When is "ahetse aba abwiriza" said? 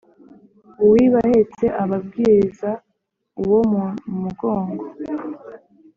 1.25-2.69